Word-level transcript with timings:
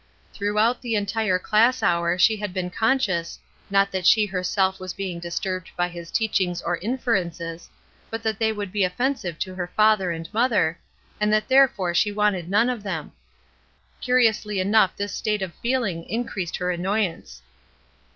Throughout 0.33 0.81
the 0.81 0.95
entire 0.95 1.37
class 1.37 1.83
hour 1.83 2.17
she 2.17 2.35
had 2.37 2.55
been 2.55 2.71
conscious, 2.71 3.37
not 3.69 3.91
that 3.91 4.07
she 4.07 4.25
herself 4.25 4.79
was 4.79 4.93
being 4.95 5.19
dis 5.19 5.39
turbed 5.39 5.69
by 5.77 5.89
his 5.89 6.09
teachings 6.09 6.59
or 6.59 6.77
inferences, 6.77 7.69
but 8.09 8.23
that 8.23 8.39
they 8.39 8.51
would 8.51 8.71
be 8.71 8.83
offensive 8.83 9.37
to 9.37 9.53
her 9.53 9.67
father 9.67 10.09
and 10.09 10.27
mother, 10.33 10.79
and 11.19 11.31
that 11.31 11.47
therefore 11.49 11.93
she 11.93 12.11
wanted 12.11 12.49
none 12.49 12.67
of 12.67 12.81
them. 12.81 13.11
Curiously 14.01 14.59
enough 14.59 14.95
this 14.97 15.13
state 15.13 15.43
of 15.43 15.53
feeling 15.61 16.03
increased 16.09 16.57
her 16.57 16.71
annoyance. 16.71 17.43